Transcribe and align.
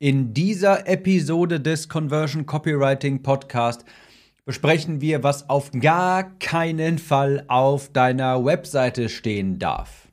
In 0.00 0.32
dieser 0.32 0.86
Episode 0.86 1.58
des 1.58 1.88
Conversion 1.88 2.46
Copywriting 2.46 3.20
Podcast 3.24 3.84
besprechen 4.44 5.00
wir, 5.00 5.24
was 5.24 5.50
auf 5.50 5.72
gar 5.72 6.38
keinen 6.38 6.98
Fall 6.98 7.44
auf 7.48 7.92
deiner 7.92 8.44
Webseite 8.44 9.08
stehen 9.08 9.58
darf. 9.58 10.06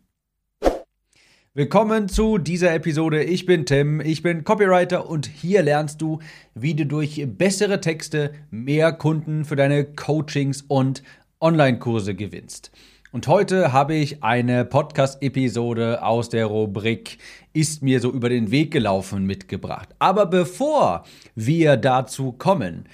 Willkommen 1.54 2.10
zu 2.10 2.40
dieser 2.40 2.74
Episode. 2.74 3.24
Ich 3.24 3.46
bin 3.46 3.68
Tim, 3.68 4.02
ich 4.02 4.24
bin 4.24 4.44
Copywriter 4.44 5.08
und 5.08 5.28
hier 5.28 5.62
lernst 5.62 6.02
du, 6.02 6.18
wie 6.56 6.74
du 6.74 6.88
durch 6.88 7.24
bessere 7.38 7.80
Texte 7.80 8.34
mehr 8.50 8.92
Kunden 8.92 9.46
für 9.46 9.56
deine 9.56 9.86
Coachings 9.86 10.64
und 10.64 11.04
Online-Kurse 11.40 12.16
gewinnst. 12.16 12.72
Und 13.16 13.30
heute 13.30 13.72
habe 13.72 13.96
ich 13.96 14.26
eine 14.26 14.66
Podcast-Episode 14.66 16.04
aus 16.04 16.28
der 16.28 16.48
Rubrik 16.48 17.18
Ist 17.54 17.82
mir 17.82 18.02
so 18.02 18.12
über 18.12 18.28
den 18.28 18.52
Weg 18.52 18.72
gelaufen 18.72 19.26
mitgebracht. 19.26 19.88
Aber 20.00 20.26
bevor 20.26 21.06
wir 21.34 21.78
dazu 21.78 22.34
kommen, 22.34 22.90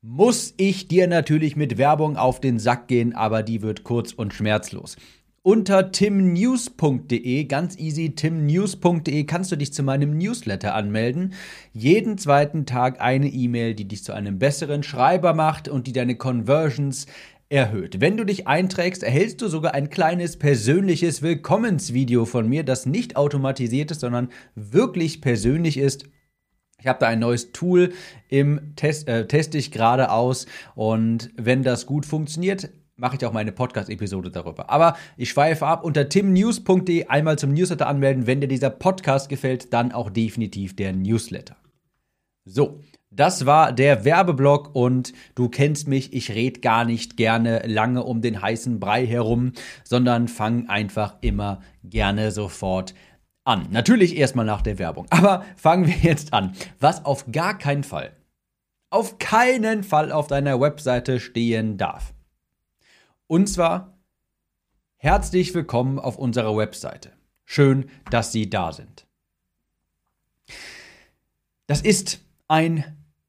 muss 0.00 0.54
ich 0.56 0.88
dir 0.88 1.06
natürlich 1.08 1.56
mit 1.56 1.76
Werbung 1.76 2.16
auf 2.16 2.40
den 2.40 2.58
Sack 2.58 2.88
gehen, 2.88 3.14
aber 3.14 3.42
die 3.42 3.60
wird 3.60 3.84
kurz 3.84 4.14
und 4.14 4.32
schmerzlos. 4.32 4.96
Unter 5.42 5.92
timnews.de, 5.92 7.44
ganz 7.44 7.78
easy, 7.78 8.14
timnews.de 8.14 9.24
kannst 9.24 9.52
du 9.52 9.56
dich 9.56 9.74
zu 9.74 9.82
meinem 9.82 10.16
Newsletter 10.16 10.74
anmelden. 10.74 11.34
Jeden 11.74 12.16
zweiten 12.16 12.64
Tag 12.64 13.00
eine 13.02 13.28
E-Mail, 13.28 13.74
die 13.74 13.86
dich 13.86 14.02
zu 14.02 14.14
einem 14.14 14.38
besseren 14.38 14.82
Schreiber 14.82 15.34
macht 15.34 15.68
und 15.68 15.86
die 15.86 15.92
deine 15.92 16.16
Conversions 16.16 17.06
erhöht. 17.48 18.00
Wenn 18.00 18.16
du 18.16 18.24
dich 18.24 18.46
einträgst, 18.46 19.02
erhältst 19.02 19.40
du 19.40 19.48
sogar 19.48 19.74
ein 19.74 19.90
kleines 19.90 20.36
persönliches 20.36 21.22
Willkommensvideo 21.22 22.24
von 22.24 22.48
mir, 22.48 22.64
das 22.64 22.86
nicht 22.86 23.16
automatisiert 23.16 23.90
ist, 23.90 24.00
sondern 24.00 24.30
wirklich 24.54 25.20
persönlich 25.20 25.78
ist. 25.78 26.08
Ich 26.78 26.86
habe 26.86 26.98
da 26.98 27.06
ein 27.06 27.20
neues 27.20 27.52
Tool 27.52 27.92
im 28.28 28.74
Test, 28.76 29.08
äh, 29.08 29.26
teste 29.26 29.58
ich 29.58 29.70
gerade 29.70 30.10
aus 30.10 30.46
und 30.74 31.30
wenn 31.36 31.62
das 31.62 31.86
gut 31.86 32.04
funktioniert, 32.04 32.70
mache 32.96 33.16
ich 33.16 33.24
auch 33.24 33.32
meine 33.32 33.52
Podcast-Episode 33.52 34.30
darüber. 34.30 34.70
Aber 34.70 34.96
ich 35.16 35.30
schweife 35.30 35.66
ab 35.66 35.84
unter 35.84 36.08
timnews.de 36.08 37.06
einmal 37.06 37.38
zum 37.38 37.52
Newsletter 37.52 37.86
anmelden. 37.86 38.26
Wenn 38.26 38.40
dir 38.40 38.48
dieser 38.48 38.70
Podcast 38.70 39.28
gefällt, 39.28 39.72
dann 39.72 39.92
auch 39.92 40.10
definitiv 40.10 40.74
der 40.76 40.92
Newsletter. 40.92 41.56
So, 42.44 42.80
das 43.16 43.46
war 43.46 43.72
der 43.72 44.04
Werbeblock 44.04 44.74
und 44.74 45.12
du 45.34 45.48
kennst 45.48 45.88
mich, 45.88 46.12
ich 46.12 46.30
rede 46.30 46.60
gar 46.60 46.84
nicht 46.84 47.16
gerne 47.16 47.66
lange 47.66 48.04
um 48.04 48.20
den 48.20 48.40
heißen 48.40 48.78
Brei 48.78 49.06
herum, 49.06 49.52
sondern 49.84 50.28
fang 50.28 50.68
einfach 50.68 51.16
immer 51.22 51.60
gerne 51.82 52.30
sofort 52.30 52.94
an. 53.44 53.68
Natürlich 53.70 54.16
erstmal 54.16 54.44
nach 54.44 54.62
der 54.62 54.78
Werbung, 54.78 55.06
aber 55.10 55.44
fangen 55.56 55.86
wir 55.86 55.96
jetzt 55.96 56.32
an. 56.32 56.54
Was 56.78 57.04
auf 57.04 57.32
gar 57.32 57.56
keinen 57.56 57.84
Fall, 57.84 58.12
auf 58.90 59.18
keinen 59.18 59.82
Fall 59.82 60.12
auf 60.12 60.26
deiner 60.26 60.60
Webseite 60.60 61.18
stehen 61.20 61.78
darf. 61.78 62.12
Und 63.26 63.48
zwar 63.48 63.98
herzlich 64.96 65.54
willkommen 65.54 65.98
auf 65.98 66.18
unserer 66.18 66.56
Webseite. 66.56 67.12
Schön, 67.44 67.90
dass 68.10 68.32
Sie 68.32 68.50
da 68.50 68.72
sind. 68.72 69.06
Das 71.66 71.80
ist 71.80 72.20
ein 72.48 72.84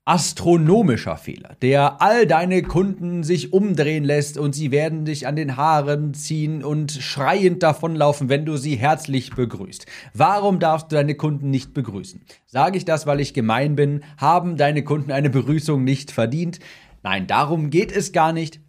astronomischer 0.07 1.17
Fehler, 1.17 1.57
der 1.61 2.01
all 2.01 2.25
deine 2.25 2.63
Kunden 2.63 3.23
sich 3.23 3.51
umdrehen 3.51 4.05
lässt 4.05 4.37
und 4.37 4.55
sie 4.55 4.71
werden 4.71 5.03
dich 5.03 5.27
an 5.27 5.35
den 5.35 5.57
Haaren 5.57 6.13
ziehen 6.13 6.63
und 6.63 6.93
schreiend 6.93 7.61
davonlaufen, 7.61 8.29
wenn 8.29 8.45
du 8.45 8.55
sie 8.55 8.77
herzlich 8.77 9.35
begrüßt. 9.35 9.85
Warum 10.13 10.59
darfst 10.59 10.91
du 10.91 10.95
deine 10.95 11.15
Kunden 11.15 11.49
nicht 11.49 11.73
begrüßen? 11.73 12.21
Sage 12.45 12.77
ich 12.77 12.85
das, 12.85 13.05
weil 13.05 13.19
ich 13.19 13.33
gemein 13.33 13.75
bin? 13.75 14.01
Haben 14.15 14.55
deine 14.55 14.81
Kunden 14.81 15.11
eine 15.11 15.29
Begrüßung 15.29 15.83
nicht 15.83 16.11
verdient? 16.11 16.59
Nein, 17.03 17.27
darum 17.27 17.69
geht 17.69 17.91
es 17.91 18.13
gar 18.13 18.31
nicht 18.31 18.61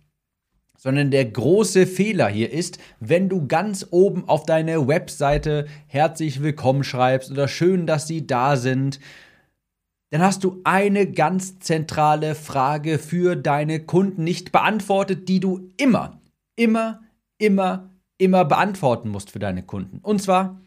sondern 0.81 1.11
der 1.11 1.25
große 1.25 1.89
Fehler 1.89 2.29
hier 2.29 2.53
ist, 2.53 2.79
wenn 3.01 3.29
du 3.29 3.49
ganz 3.49 3.89
oben 3.91 4.29
auf 4.29 4.45
deine 4.45 4.87
Webseite 4.87 5.67
herzlich 5.89 6.41
willkommen 6.41 6.85
schreibst 6.85 7.33
oder 7.33 7.49
schön, 7.49 7.85
dass 7.85 8.07
sie 8.07 8.29
da 8.29 8.57
sind 8.57 9.01
dann 10.11 10.23
hast 10.23 10.45
du 10.45 10.61
eine 10.65 11.11
ganz 11.11 11.59
zentrale 11.59 12.35
Frage 12.35 12.99
für 12.99 13.37
deine 13.37 13.81
Kunden 13.81 14.25
nicht 14.25 14.53
beantwortet, 14.53 15.29
die 15.29 15.41
du 15.41 15.71
immer, 15.77 16.21
immer, 16.57 17.03
immer, 17.39 17.91
immer 18.17 18.45
beantworten 18.45 19.11
musst 19.11 19.31
für 19.31 19.39
deine 19.39 19.63
Kunden. 19.63 19.99
Und 19.99 20.23
zwar, 20.23 20.61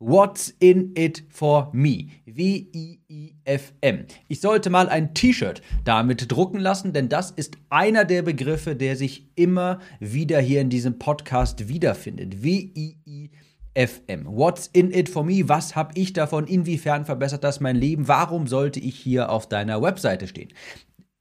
What's 0.00 0.54
in 0.58 0.92
it 0.96 1.24
for 1.30 1.70
me? 1.72 2.08
W-I-I-F-M. 2.26 4.04
Ich 4.28 4.40
sollte 4.40 4.68
mal 4.68 4.88
ein 4.88 5.14
T-Shirt 5.14 5.62
damit 5.84 6.30
drucken 6.30 6.58
lassen, 6.58 6.92
denn 6.92 7.08
das 7.08 7.30
ist 7.30 7.56
einer 7.70 8.04
der 8.04 8.22
Begriffe, 8.22 8.76
der 8.76 8.96
sich 8.96 9.30
immer 9.34 9.78
wieder 10.00 10.40
hier 10.40 10.60
in 10.60 10.68
diesem 10.68 10.98
Podcast 10.98 11.68
wiederfindet. 11.68 12.42
W-I-I-F-M. 12.42 13.43
FM. 13.74 14.26
What's 14.26 14.68
in 14.72 14.92
it 14.92 15.08
for 15.08 15.24
me? 15.24 15.48
Was 15.48 15.74
habe 15.76 15.92
ich 15.94 16.12
davon? 16.12 16.46
Inwiefern 16.46 17.04
verbessert 17.04 17.44
das 17.44 17.60
mein 17.60 17.76
Leben? 17.76 18.08
Warum 18.08 18.46
sollte 18.46 18.80
ich 18.80 18.96
hier 18.96 19.30
auf 19.30 19.48
deiner 19.48 19.82
Webseite 19.82 20.28
stehen? 20.28 20.52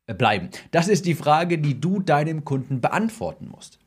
Äh, 0.06 0.14
bleiben. 0.14 0.50
Das 0.72 0.88
ist 0.88 1.06
die 1.06 1.16
Frage, 1.16 1.58
die 1.58 1.80
du 1.80 2.00
deinem 2.00 2.44
Kunden 2.44 2.82
beantworten 2.82 3.48
musst. 3.48 3.80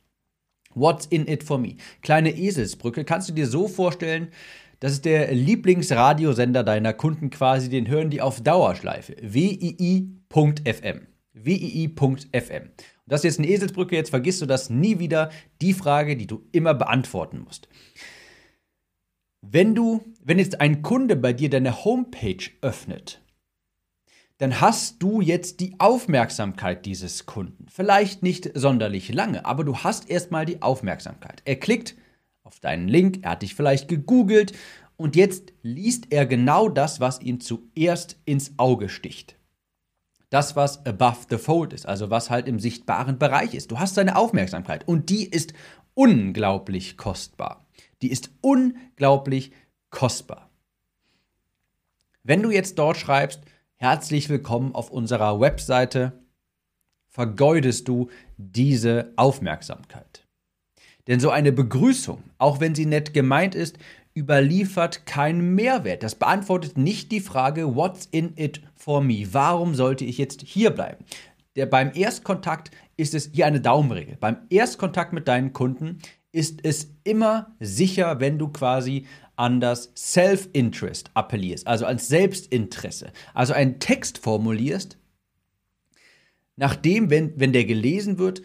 What's 0.74 1.06
in 1.06 1.26
it 1.26 1.42
for 1.42 1.58
me? 1.58 1.76
Kleine 2.02 2.36
Eselsbrücke 2.36 3.04
kannst 3.04 3.28
du 3.28 3.32
dir 3.32 3.46
so 3.46 3.66
vorstellen, 3.66 4.28
das 4.80 4.92
ist 4.92 5.06
der 5.06 5.32
Lieblingsradiosender 5.32 6.62
deiner 6.62 6.92
Kunden 6.92 7.30
quasi, 7.30 7.70
den 7.70 7.88
hören 7.88 8.10
die 8.10 8.20
auf 8.20 8.42
Dauerschleife. 8.42 9.16
wii.fm. 9.22 11.06
wii.fm. 11.32 12.70
Das 13.06 13.20
ist 13.20 13.24
jetzt 13.24 13.38
eine 13.38 13.48
Eselsbrücke, 13.48 13.96
jetzt 13.96 14.10
vergisst 14.10 14.42
du 14.42 14.46
das 14.46 14.68
nie 14.68 14.98
wieder. 14.98 15.30
Die 15.62 15.72
Frage, 15.72 16.16
die 16.16 16.26
du 16.26 16.44
immer 16.52 16.74
beantworten 16.74 17.38
musst. 17.38 17.68
Wenn 19.48 19.76
du, 19.76 20.02
wenn 20.24 20.40
jetzt 20.40 20.60
ein 20.60 20.82
Kunde 20.82 21.14
bei 21.14 21.32
dir 21.32 21.48
deine 21.48 21.84
Homepage 21.84 22.50
öffnet, 22.62 23.20
dann 24.38 24.60
hast 24.60 25.02
du 25.02 25.20
jetzt 25.20 25.60
die 25.60 25.76
Aufmerksamkeit 25.78 26.84
dieses 26.84 27.26
Kunden. 27.26 27.66
Vielleicht 27.68 28.24
nicht 28.24 28.50
sonderlich 28.54 29.12
lange, 29.14 29.44
aber 29.44 29.62
du 29.62 29.78
hast 29.78 30.10
erstmal 30.10 30.46
die 30.46 30.62
Aufmerksamkeit. 30.62 31.42
Er 31.44 31.56
klickt 31.56 31.94
auf 32.42 32.58
deinen 32.58 32.88
Link, 32.88 33.20
er 33.22 33.32
hat 33.32 33.42
dich 33.42 33.54
vielleicht 33.54 33.88
gegoogelt 33.88 34.52
und 34.96 35.14
jetzt 35.14 35.52
liest 35.62 36.08
er 36.10 36.26
genau 36.26 36.68
das, 36.68 36.98
was 36.98 37.20
ihm 37.20 37.40
zuerst 37.40 38.18
ins 38.24 38.58
Auge 38.58 38.88
sticht. 38.88 39.36
Das, 40.28 40.56
was 40.56 40.84
above 40.84 41.26
the 41.30 41.38
fold 41.38 41.72
ist, 41.72 41.86
also 41.86 42.10
was 42.10 42.30
halt 42.30 42.48
im 42.48 42.58
sichtbaren 42.58 43.18
Bereich 43.18 43.54
ist. 43.54 43.70
Du 43.70 43.78
hast 43.78 43.94
seine 43.94 44.16
Aufmerksamkeit 44.16 44.88
und 44.88 45.08
die 45.08 45.24
ist 45.24 45.52
unglaublich 45.94 46.96
kostbar 46.96 47.65
die 48.02 48.10
ist 48.10 48.30
unglaublich 48.40 49.52
kostbar. 49.90 50.50
Wenn 52.22 52.42
du 52.42 52.50
jetzt 52.50 52.78
dort 52.78 52.96
schreibst, 52.96 53.40
herzlich 53.76 54.28
willkommen 54.28 54.74
auf 54.74 54.90
unserer 54.90 55.40
Webseite, 55.40 56.24
vergeudest 57.08 57.88
du 57.88 58.10
diese 58.36 59.12
Aufmerksamkeit. 59.16 60.26
Denn 61.06 61.20
so 61.20 61.30
eine 61.30 61.52
Begrüßung, 61.52 62.22
auch 62.38 62.60
wenn 62.60 62.74
sie 62.74 62.86
nett 62.86 63.14
gemeint 63.14 63.54
ist, 63.54 63.78
überliefert 64.14 65.06
keinen 65.06 65.54
Mehrwert. 65.54 66.02
Das 66.02 66.14
beantwortet 66.14 66.76
nicht 66.76 67.12
die 67.12 67.20
Frage, 67.20 67.76
what's 67.76 68.06
in 68.10 68.32
it 68.36 68.60
for 68.74 69.02
me? 69.02 69.28
Warum 69.30 69.74
sollte 69.74 70.04
ich 70.04 70.18
jetzt 70.18 70.42
hier 70.42 70.70
bleiben? 70.70 71.04
Der, 71.54 71.66
beim 71.66 71.92
Erstkontakt 71.94 72.70
ist 72.96 73.14
es 73.14 73.30
hier 73.32 73.46
eine 73.46 73.60
Daumenregel. 73.60 74.16
Beim 74.16 74.38
Erstkontakt 74.50 75.12
mit 75.12 75.28
deinen 75.28 75.52
Kunden 75.52 75.98
ist 76.32 76.60
es 76.64 76.90
immer 77.04 77.56
sicher, 77.60 78.20
wenn 78.20 78.38
du 78.38 78.48
quasi 78.48 79.06
an 79.36 79.60
das 79.60 79.92
Self-Interest 79.96 81.10
appellierst, 81.14 81.66
also 81.66 81.86
ans 81.86 82.08
Selbstinteresse. 82.08 83.12
Also 83.34 83.52
einen 83.52 83.78
Text 83.78 84.18
formulierst, 84.18 84.98
nachdem, 86.56 87.10
wenn, 87.10 87.38
wenn 87.38 87.52
der 87.52 87.64
gelesen 87.64 88.18
wird, 88.18 88.42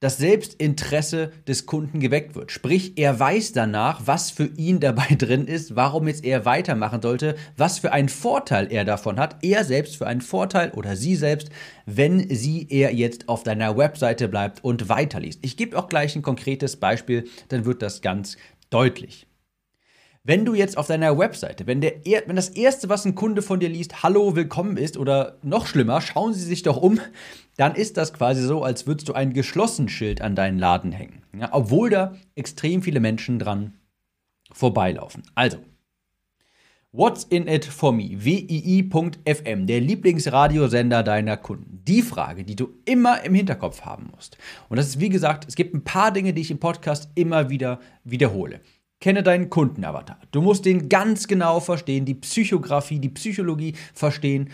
das 0.00 0.16
Selbstinteresse 0.16 1.30
des 1.46 1.66
Kunden 1.66 2.00
geweckt 2.00 2.34
wird. 2.34 2.50
Sprich, 2.50 2.94
er 2.96 3.20
weiß 3.20 3.52
danach, 3.52 4.06
was 4.06 4.30
für 4.30 4.46
ihn 4.46 4.80
dabei 4.80 5.14
drin 5.18 5.46
ist, 5.46 5.76
warum 5.76 6.08
jetzt 6.08 6.24
er 6.24 6.44
weitermachen 6.44 7.02
sollte, 7.02 7.36
was 7.56 7.78
für 7.78 7.92
einen 7.92 8.08
Vorteil 8.08 8.72
er 8.72 8.84
davon 8.84 9.18
hat, 9.20 9.36
er 9.42 9.64
selbst 9.64 9.96
für 9.96 10.06
einen 10.06 10.22
Vorteil 10.22 10.70
oder 10.72 10.96
sie 10.96 11.16
selbst, 11.16 11.50
wenn 11.86 12.34
sie 12.34 12.66
er 12.70 12.94
jetzt 12.94 13.28
auf 13.28 13.42
deiner 13.42 13.76
Webseite 13.76 14.28
bleibt 14.28 14.64
und 14.64 14.88
weiterliest. 14.88 15.40
Ich 15.42 15.56
gebe 15.56 15.78
auch 15.78 15.88
gleich 15.88 16.16
ein 16.16 16.22
konkretes 16.22 16.76
Beispiel, 16.76 17.28
dann 17.48 17.66
wird 17.66 17.82
das 17.82 18.00
ganz 18.00 18.36
deutlich. 18.70 19.29
Wenn 20.22 20.44
du 20.44 20.52
jetzt 20.52 20.76
auf 20.76 20.86
deiner 20.86 21.16
Webseite, 21.16 21.66
wenn, 21.66 21.80
der, 21.80 21.94
wenn 22.26 22.36
das 22.36 22.50
erste, 22.50 22.90
was 22.90 23.06
ein 23.06 23.14
Kunde 23.14 23.40
von 23.40 23.58
dir 23.58 23.70
liest, 23.70 24.02
Hallo, 24.02 24.36
willkommen 24.36 24.76
ist 24.76 24.98
oder 24.98 25.38
noch 25.42 25.66
schlimmer, 25.66 26.02
schauen 26.02 26.34
Sie 26.34 26.44
sich 26.44 26.62
doch 26.62 26.76
um, 26.76 27.00
dann 27.56 27.74
ist 27.74 27.96
das 27.96 28.12
quasi 28.12 28.42
so, 28.42 28.62
als 28.62 28.86
würdest 28.86 29.08
du 29.08 29.14
ein 29.14 29.32
geschlossen 29.32 29.88
Schild 29.88 30.20
an 30.20 30.34
deinen 30.34 30.58
Laden 30.58 30.92
hängen. 30.92 31.22
Ja, 31.38 31.48
obwohl 31.52 31.88
da 31.88 32.16
extrem 32.34 32.82
viele 32.82 33.00
Menschen 33.00 33.38
dran 33.38 33.72
vorbeilaufen. 34.52 35.22
Also, 35.34 35.56
What's 36.92 37.22
in 37.22 37.46
it 37.46 37.64
for 37.64 37.92
me? 37.92 38.10
WII.fm, 38.12 39.66
der 39.68 39.80
Lieblingsradiosender 39.80 41.04
deiner 41.04 41.36
Kunden. 41.36 41.84
Die 41.86 42.02
Frage, 42.02 42.42
die 42.42 42.56
du 42.56 42.74
immer 42.84 43.22
im 43.22 43.32
Hinterkopf 43.32 43.82
haben 43.82 44.10
musst. 44.12 44.36
Und 44.68 44.76
das 44.76 44.88
ist, 44.88 45.00
wie 45.00 45.08
gesagt, 45.08 45.46
es 45.46 45.54
gibt 45.54 45.72
ein 45.72 45.84
paar 45.84 46.10
Dinge, 46.10 46.34
die 46.34 46.40
ich 46.42 46.50
im 46.50 46.58
Podcast 46.58 47.08
immer 47.14 47.48
wieder 47.48 47.78
wiederhole. 48.02 48.60
Kenne 49.00 49.22
deinen 49.22 49.48
Kundenavatar. 49.48 50.18
Du 50.30 50.42
musst 50.42 50.66
den 50.66 50.88
ganz 50.90 51.26
genau 51.26 51.60
verstehen, 51.60 52.04
die 52.04 52.14
Psychografie, 52.14 52.98
die 52.98 53.08
Psychologie 53.08 53.74
verstehen. 53.94 54.50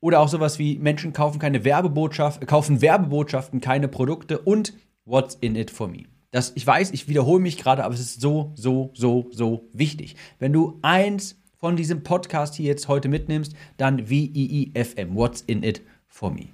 Oder 0.00 0.20
auch 0.20 0.28
sowas 0.28 0.58
wie 0.58 0.78
Menschen 0.78 1.14
kaufen 1.14 1.38
keine 1.38 1.64
Werbebotschaft, 1.64 2.46
kaufen 2.46 2.82
Werbebotschaften, 2.82 3.60
keine 3.60 3.88
Produkte 3.88 4.38
und 4.38 4.74
What's 5.06 5.36
in 5.40 5.56
it 5.56 5.70
for 5.70 5.88
me? 5.88 6.04
Das, 6.32 6.52
ich 6.54 6.66
weiß, 6.66 6.90
ich 6.90 7.08
wiederhole 7.08 7.40
mich 7.40 7.56
gerade, 7.56 7.84
aber 7.84 7.94
es 7.94 8.00
ist 8.00 8.20
so, 8.20 8.52
so, 8.56 8.90
so, 8.92 9.28
so 9.30 9.68
wichtig. 9.72 10.16
Wenn 10.38 10.52
du 10.52 10.78
eins 10.82 11.40
von 11.56 11.76
diesem 11.76 12.02
Podcast 12.02 12.56
hier 12.56 12.66
jetzt 12.66 12.88
heute 12.88 13.08
mitnimmst, 13.08 13.54
dann 13.78 14.10
WIIFM, 14.10 15.14
What's 15.14 15.42
in 15.46 15.62
it 15.62 15.80
for 16.08 16.30
me? 16.30 16.48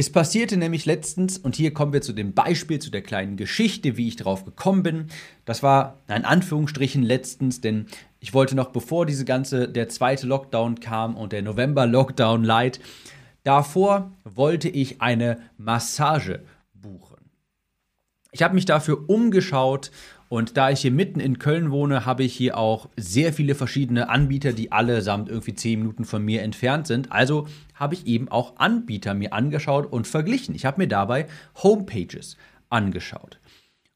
Es 0.00 0.10
passierte 0.10 0.56
nämlich 0.56 0.86
letztens, 0.86 1.38
und 1.38 1.56
hier 1.56 1.74
kommen 1.74 1.92
wir 1.92 2.02
zu 2.02 2.12
dem 2.12 2.32
Beispiel, 2.32 2.78
zu 2.78 2.88
der 2.88 3.02
kleinen 3.02 3.36
Geschichte, 3.36 3.96
wie 3.96 4.06
ich 4.06 4.14
darauf 4.14 4.44
gekommen 4.44 4.84
bin. 4.84 5.08
Das 5.44 5.64
war 5.64 5.98
in 6.06 6.24
Anführungsstrichen 6.24 7.02
letztens, 7.02 7.60
denn 7.60 7.86
ich 8.20 8.32
wollte 8.32 8.54
noch, 8.54 8.70
bevor 8.70 9.06
diese 9.06 9.24
ganze, 9.24 9.68
der 9.68 9.88
zweite 9.88 10.28
Lockdown 10.28 10.78
kam 10.78 11.16
und 11.16 11.32
der 11.32 11.42
November-Lockdown 11.42 12.44
light, 12.44 12.78
davor 13.42 14.12
wollte 14.22 14.68
ich 14.68 15.02
eine 15.02 15.40
Massage 15.56 16.44
buchen. 16.74 17.16
Ich 18.30 18.44
habe 18.44 18.54
mich 18.54 18.66
dafür 18.66 19.10
umgeschaut 19.10 19.90
und 20.28 20.56
da 20.56 20.70
ich 20.70 20.80
hier 20.80 20.90
mitten 20.90 21.20
in 21.20 21.38
Köln 21.38 21.70
wohne, 21.70 22.04
habe 22.04 22.22
ich 22.22 22.34
hier 22.34 22.58
auch 22.58 22.88
sehr 22.96 23.32
viele 23.32 23.54
verschiedene 23.54 24.08
Anbieter, 24.08 24.52
die 24.52 24.72
allesamt 24.72 25.28
irgendwie 25.28 25.54
10 25.54 25.78
Minuten 25.80 26.04
von 26.04 26.24
mir 26.24 26.42
entfernt 26.42 26.86
sind. 26.86 27.10
Also 27.12 27.46
habe 27.74 27.94
ich 27.94 28.06
eben 28.06 28.28
auch 28.28 28.56
Anbieter 28.56 29.14
mir 29.14 29.32
angeschaut 29.32 29.90
und 29.90 30.06
verglichen. 30.06 30.54
Ich 30.54 30.64
habe 30.64 30.82
mir 30.82 30.88
dabei 30.88 31.26
Homepages 31.62 32.36
angeschaut. 32.68 33.40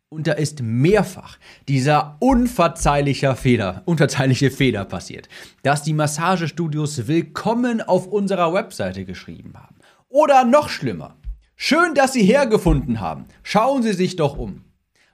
Und 0.08 0.26
da 0.26 0.32
ist 0.32 0.62
mehrfach 0.62 1.38
dieser 1.68 2.16
unverzeihliche 2.20 3.34
Fehler, 3.34 3.82
unverzeihliche 3.86 4.50
Fehler 4.50 4.84
passiert, 4.84 5.28
dass 5.62 5.82
die 5.82 5.94
Massagestudios 5.94 7.08
willkommen 7.08 7.80
auf 7.80 8.06
unserer 8.06 8.52
Webseite 8.52 9.04
geschrieben 9.04 9.54
haben. 9.56 9.76
Oder 10.08 10.44
noch 10.44 10.68
schlimmer, 10.68 11.16
Schön, 11.64 11.94
dass 11.94 12.12
Sie 12.12 12.24
hergefunden 12.24 12.98
haben. 12.98 13.26
Schauen 13.44 13.84
Sie 13.84 13.92
sich 13.92 14.16
doch 14.16 14.36
um. 14.36 14.64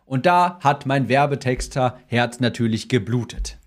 Und 0.09 0.25
da 0.25 0.59
hat 0.61 0.87
mein 0.87 1.11
Werbetexter 1.11 2.01
Herz 2.07 2.41
natürlich 2.41 2.89
geblutet. 2.89 3.59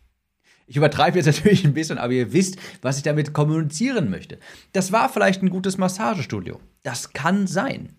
Ich 0.65 0.75
übertreibe 0.75 1.17
jetzt 1.17 1.25
natürlich 1.37 1.63
ein 1.63 1.75
bisschen, 1.75 1.99
aber 1.99 2.13
ihr 2.13 2.33
wisst, 2.33 2.57
was 2.81 2.97
ich 2.97 3.03
damit 3.03 3.31
kommunizieren 3.31 4.09
möchte. 4.09 4.39
Das 4.73 4.91
war 4.91 5.07
vielleicht 5.07 5.43
ein 5.43 5.51
gutes 5.51 5.77
Massagestudio. 5.77 6.59
Das 6.81 7.13
kann 7.13 7.45
sein. 7.45 7.95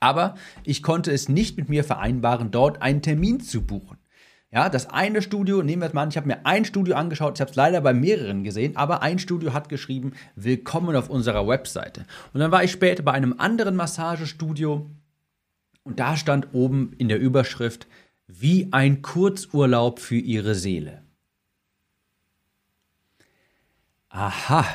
Aber 0.00 0.36
ich 0.64 0.82
konnte 0.82 1.12
es 1.12 1.28
nicht 1.28 1.58
mit 1.58 1.68
mir 1.68 1.84
vereinbaren, 1.84 2.50
dort 2.50 2.80
einen 2.80 3.02
Termin 3.02 3.40
zu 3.40 3.60
buchen. 3.60 3.98
Ja, 4.50 4.70
das 4.70 4.88
eine 4.88 5.20
Studio, 5.20 5.62
nehmen 5.62 5.82
wir 5.82 5.86
jetzt 5.86 5.94
mal 5.94 6.02
an, 6.02 6.10
ich 6.10 6.16
habe 6.16 6.28
mir 6.28 6.46
ein 6.46 6.64
Studio 6.64 6.94
angeschaut, 6.94 7.36
ich 7.36 7.40
habe 7.40 7.50
es 7.50 7.56
leider 7.56 7.80
bei 7.80 7.92
mehreren 7.92 8.44
gesehen, 8.44 8.76
aber 8.76 9.02
ein 9.02 9.18
Studio 9.18 9.52
hat 9.52 9.68
geschrieben, 9.68 10.12
willkommen 10.36 10.94
auf 10.96 11.10
unserer 11.10 11.46
Webseite. 11.46 12.06
Und 12.32 12.40
dann 12.40 12.52
war 12.52 12.62
ich 12.62 12.70
später 12.70 13.02
bei 13.02 13.12
einem 13.12 13.34
anderen 13.38 13.74
Massagestudio 13.74 14.88
und 15.84 16.00
da 16.00 16.16
stand 16.16 16.48
oben 16.52 16.92
in 16.98 17.08
der 17.08 17.18
Überschrift, 17.18 17.86
wie 18.26 18.68
ein 18.72 19.02
Kurzurlaub 19.02 20.00
für 20.00 20.16
ihre 20.16 20.54
Seele. 20.54 21.02
Aha, 24.08 24.66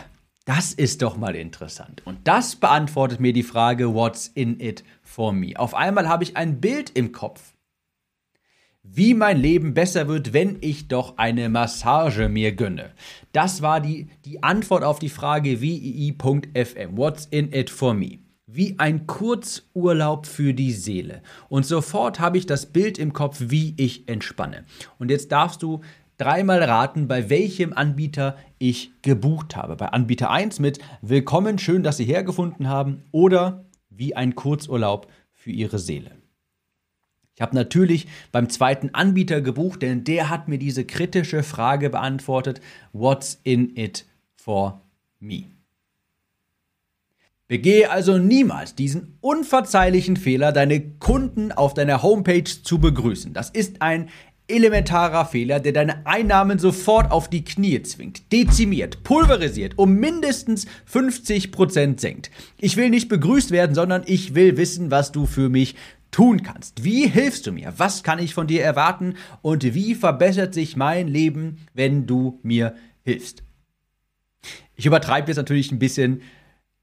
das 0.46 0.74
ist 0.74 1.02
doch 1.02 1.18
mal 1.18 1.36
interessant. 1.36 2.02
Und 2.06 2.28
das 2.28 2.56
beantwortet 2.56 3.20
mir 3.20 3.34
die 3.34 3.44
Frage, 3.44 3.94
what's 3.94 4.28
in 4.28 4.60
it 4.60 4.84
for 5.02 5.34
me? 5.34 5.54
Auf 5.56 5.74
einmal 5.74 6.08
habe 6.08 6.24
ich 6.24 6.38
ein 6.38 6.62
Bild 6.62 6.92
im 6.92 7.12
Kopf 7.12 7.54
wie 8.84 9.14
mein 9.14 9.38
Leben 9.40 9.74
besser 9.74 10.08
wird, 10.08 10.34
wenn 10.34 10.58
ich 10.62 10.88
doch 10.88 11.18
eine 11.18 11.50
Massage 11.50 12.30
mir 12.30 12.54
gönne. 12.54 12.92
Das 13.34 13.62
war 13.62 13.82
die, 13.82 14.08
die 14.26 14.42
Antwort 14.42 14.84
auf 14.84 15.00
die 15.00 15.10
Frage 15.10 15.62
wii.fm. 15.62 16.98
What's 16.98 17.26
in 17.26 17.54
it 17.54 17.70
for 17.70 17.94
me? 17.94 18.20
Wie 18.52 18.80
ein 18.80 19.06
Kurzurlaub 19.06 20.26
für 20.26 20.56
die 20.56 20.72
Seele. 20.72 21.22
Und 21.50 21.68
sofort 21.68 22.20
habe 22.20 22.40
ich 22.40 22.48
das 22.48 22.66
Bild 22.66 22.98
im 22.98 23.14
Kopf, 23.14 23.38
wie 23.40 23.76
ich 23.78 24.10
entspanne. 24.10 24.66
Und 24.98 25.12
jetzt 25.12 25.32
darfst 25.32 25.62
du 25.62 25.82
dreimal 26.18 26.64
raten, 26.64 27.08
bei 27.08 27.30
welchem 27.30 27.74
Anbieter 27.74 28.38
ich 28.58 28.92
gebucht 29.04 29.56
habe. 29.56 29.76
Bei 29.76 29.90
Anbieter 29.90 30.32
1 30.32 30.58
mit 30.58 30.80
Willkommen, 31.04 31.60
schön, 31.60 31.84
dass 31.84 31.98
Sie 31.98 32.06
hergefunden 32.06 32.68
haben 32.68 33.04
oder 33.12 33.66
wie 33.92 34.16
ein 34.16 34.34
Kurzurlaub 34.34 35.12
für 35.36 35.52
Ihre 35.52 35.78
Seele. 35.78 36.18
Ich 37.36 37.42
habe 37.44 37.56
natürlich 37.56 38.08
beim 38.32 38.50
zweiten 38.50 38.96
Anbieter 38.96 39.42
gebucht, 39.42 39.84
denn 39.84 40.04
der 40.04 40.30
hat 40.30 40.48
mir 40.48 40.58
diese 40.58 40.86
kritische 40.86 41.44
Frage 41.44 41.92
beantwortet, 41.92 42.62
What's 42.94 43.40
in 43.44 43.78
it 43.78 44.08
for 44.36 44.82
me? 45.20 45.59
Begehe 47.50 47.90
also 47.90 48.20
niemals 48.20 48.76
diesen 48.76 49.18
unverzeihlichen 49.22 50.18
Fehler, 50.18 50.52
deine 50.52 50.82
Kunden 50.82 51.52
auf 51.52 51.74
deiner 51.74 52.04
Homepage 52.04 52.44
zu 52.44 52.78
begrüßen. 52.78 53.34
Das 53.34 53.50
ist 53.50 53.82
ein 53.82 54.10
elementarer 54.48 55.26
Fehler, 55.26 55.60
der 55.60 55.72
deine 55.72 56.06
Einnahmen 56.06 56.60
sofort 56.60 57.12
auf 57.12 57.28
die 57.28 57.44
Knie 57.44 57.82
zwingt, 57.82 58.32
dezimiert, 58.32 59.02
pulverisiert, 59.04 59.80
um 59.80 59.96
mindestens 59.96 60.68
50% 60.92 62.00
senkt. 62.00 62.30
Ich 62.60 62.78
will 62.78 62.92
nicht 62.92 63.10
begrüßt 63.10 63.50
werden, 63.50 63.74
sondern 63.74 64.04
ich 64.06 64.36
will 64.36 64.56
wissen, 64.58 64.92
was 64.92 65.12
du 65.12 65.26
für 65.26 65.50
mich 65.50 65.74
tun 66.12 66.44
kannst. 66.44 66.84
Wie 66.84 67.08
hilfst 67.08 67.48
du 67.48 67.52
mir? 67.52 67.74
Was 67.78 68.04
kann 68.04 68.20
ich 68.20 68.36
von 68.36 68.46
dir 68.46 68.64
erwarten? 68.64 69.16
Und 69.42 69.64
wie 69.64 69.96
verbessert 69.96 70.54
sich 70.54 70.76
mein 70.76 71.08
Leben, 71.08 71.66
wenn 71.74 72.06
du 72.06 72.40
mir 72.44 72.76
hilfst? 73.04 73.42
Ich 74.76 74.86
übertreibe 74.86 75.30
jetzt 75.30 75.38
natürlich 75.38 75.72
ein 75.72 75.80
bisschen, 75.80 76.22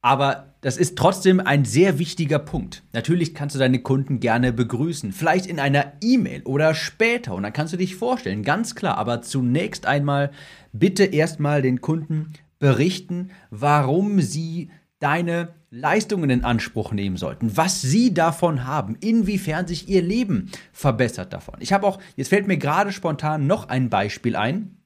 aber 0.06 0.54
das 0.60 0.76
ist 0.76 0.96
trotzdem 0.96 1.40
ein 1.40 1.64
sehr 1.64 1.98
wichtiger 1.98 2.38
Punkt. 2.38 2.84
Natürlich 2.92 3.34
kannst 3.34 3.56
du 3.56 3.58
deine 3.58 3.80
Kunden 3.80 4.20
gerne 4.20 4.52
begrüßen, 4.52 5.10
vielleicht 5.10 5.46
in 5.46 5.58
einer 5.58 5.94
E-Mail 6.00 6.42
oder 6.44 6.74
später 6.74 7.34
und 7.34 7.42
dann 7.42 7.52
kannst 7.52 7.72
du 7.72 7.76
dich 7.76 7.96
vorstellen, 7.96 8.44
ganz 8.44 8.76
klar, 8.76 8.98
aber 8.98 9.22
zunächst 9.22 9.84
einmal 9.84 10.30
bitte 10.72 11.02
erstmal 11.02 11.60
den 11.60 11.80
Kunden 11.80 12.34
berichten, 12.60 13.32
warum 13.50 14.20
sie 14.20 14.70
deine 15.00 15.48
Leistungen 15.70 16.30
in 16.30 16.44
Anspruch 16.44 16.92
nehmen 16.92 17.16
sollten, 17.16 17.56
was 17.56 17.82
sie 17.82 18.14
davon 18.14 18.64
haben, 18.64 18.94
inwiefern 19.00 19.66
sich 19.66 19.88
ihr 19.88 20.02
Leben 20.02 20.52
verbessert 20.72 21.32
davon. 21.32 21.56
Ich 21.58 21.72
habe 21.72 21.84
auch, 21.84 21.98
jetzt 22.14 22.28
fällt 22.28 22.46
mir 22.46 22.58
gerade 22.58 22.92
spontan 22.92 23.48
noch 23.48 23.68
ein 23.68 23.90
Beispiel 23.90 24.36
ein. 24.36 24.76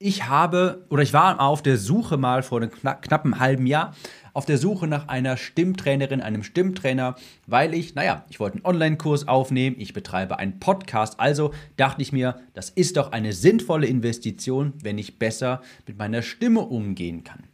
Ich 0.00 0.28
habe 0.28 0.86
oder 0.90 1.02
ich 1.02 1.12
war 1.12 1.40
auf 1.40 1.60
der 1.60 1.76
Suche 1.76 2.18
mal 2.18 2.44
vor 2.44 2.60
einem 2.60 2.70
knapp, 2.70 3.02
knappen 3.02 3.40
halben 3.40 3.66
Jahr 3.66 3.94
auf 4.38 4.46
der 4.46 4.56
Suche 4.56 4.86
nach 4.86 5.08
einer 5.08 5.36
Stimmtrainerin, 5.36 6.20
einem 6.20 6.44
Stimmtrainer, 6.44 7.16
weil 7.48 7.74
ich, 7.74 7.96
naja, 7.96 8.24
ich 8.30 8.38
wollte 8.38 8.58
einen 8.58 8.66
Online-Kurs 8.66 9.26
aufnehmen, 9.26 9.74
ich 9.80 9.94
betreibe 9.94 10.38
einen 10.38 10.60
Podcast, 10.60 11.18
also 11.18 11.52
dachte 11.76 12.02
ich 12.02 12.12
mir, 12.12 12.40
das 12.54 12.70
ist 12.70 12.96
doch 12.98 13.10
eine 13.10 13.32
sinnvolle 13.32 13.88
Investition, 13.88 14.74
wenn 14.80 14.96
ich 14.96 15.18
besser 15.18 15.60
mit 15.88 15.98
meiner 15.98 16.22
Stimme 16.22 16.60
umgehen 16.60 17.24
kann. 17.24 17.48